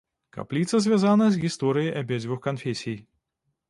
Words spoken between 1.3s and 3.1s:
з гісторыяй абедзвюх канфесій.